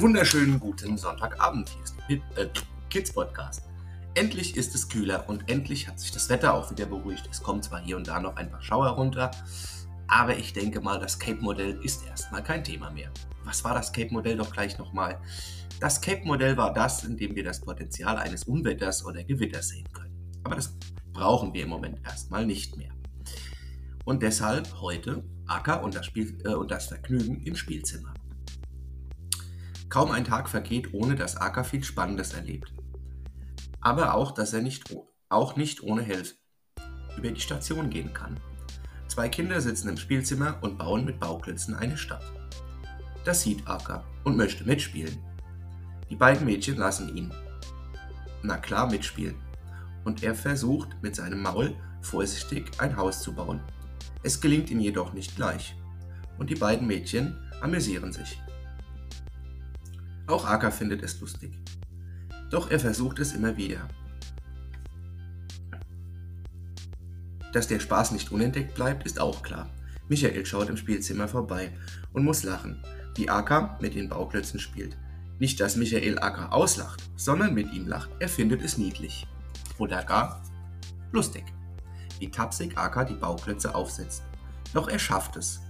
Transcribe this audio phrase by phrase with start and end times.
[0.00, 1.68] wunderschönen guten Sonntagabend.
[1.68, 1.96] Hier ist
[2.34, 2.48] der äh,
[2.88, 3.62] Kids Podcast.
[4.14, 7.28] Endlich ist es kühler und endlich hat sich das Wetter auch wieder beruhigt.
[7.30, 9.30] Es kommt zwar hier und da noch ein paar Schauer runter,
[10.08, 13.10] aber ich denke mal, das Cape-Modell ist erstmal kein Thema mehr.
[13.44, 15.20] Was war das Cape-Modell doch gleich nochmal?
[15.78, 20.40] Das Cape-Modell war das, in dem wir das Potenzial eines Unwetters oder Gewitters sehen können.
[20.42, 20.74] Aber das
[21.12, 22.92] brauchen wir im Moment erstmal nicht mehr.
[24.06, 28.14] Und deshalb heute Acker und das, Spiel, äh, und das Vergnügen im Spielzimmer.
[29.96, 32.70] Kaum ein Tag vergeht, ohne dass Acker viel Spannendes erlebt.
[33.80, 34.94] Aber auch, dass er nicht,
[35.30, 36.34] auch nicht ohne Hilfe
[37.16, 38.38] über die Station gehen kann.
[39.08, 42.30] Zwei Kinder sitzen im Spielzimmer und bauen mit Bauklötzen eine Stadt.
[43.24, 45.16] Das sieht Acker und möchte mitspielen.
[46.10, 47.32] Die beiden Mädchen lassen ihn,
[48.42, 49.36] na klar, mitspielen.
[50.04, 53.62] Und er versucht mit seinem Maul vorsichtig ein Haus zu bauen.
[54.22, 55.74] Es gelingt ihm jedoch nicht gleich.
[56.36, 58.38] Und die beiden Mädchen amüsieren sich.
[60.26, 61.52] Auch Aka findet es lustig.
[62.50, 63.88] Doch er versucht es immer wieder.
[67.52, 69.70] Dass der Spaß nicht unentdeckt bleibt, ist auch klar.
[70.08, 71.72] Michael schaut im Spielzimmer vorbei
[72.12, 72.82] und muss lachen,
[73.14, 74.96] wie Aka mit den Bauklötzen spielt.
[75.38, 78.10] Nicht, dass Michael Aka auslacht, sondern mit ihm lacht.
[78.20, 79.26] Er findet es niedlich.
[79.78, 80.42] Oder gar
[81.12, 81.44] lustig.
[82.18, 84.22] Wie tapsig Aka die Bauklötze aufsetzt.
[84.72, 85.60] Doch er schafft es.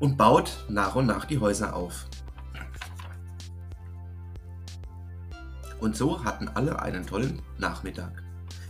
[0.00, 2.06] Und baut nach und nach die Häuser auf.
[5.82, 8.22] Und so hatten alle einen tollen Nachmittag.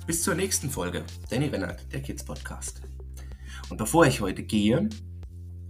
[0.07, 1.05] Bis zur nächsten Folge.
[1.29, 2.81] Danny Rennert, der Kids Podcast.
[3.69, 4.89] Und bevor ich heute gehe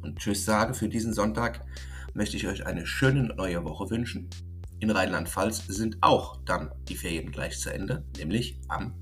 [0.02, 1.66] und Tschüss sage für diesen Sonntag,
[2.14, 4.30] möchte ich euch eine schöne neue Woche wünschen.
[4.78, 8.94] In Rheinland-Pfalz sind auch dann die Ferien gleich zu Ende, nämlich am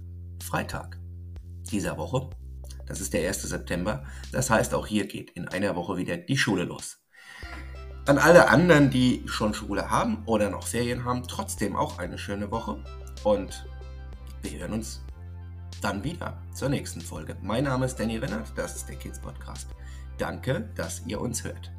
[0.42, 0.98] Freitag
[1.70, 2.30] dieser Woche.
[2.86, 3.42] Das ist der 1.
[3.42, 4.02] September.
[4.32, 7.02] Das heißt, auch hier geht in einer Woche wieder die Schule los.
[8.10, 12.50] An alle anderen, die schon Schule haben oder noch Ferien haben, trotzdem auch eine schöne
[12.50, 12.82] Woche.
[13.22, 13.64] Und
[14.42, 15.00] wir hören uns
[15.80, 17.36] dann wieder zur nächsten Folge.
[17.40, 19.68] Mein Name ist Danny Rennert, das ist der Kids Podcast.
[20.18, 21.70] Danke, dass ihr uns hört.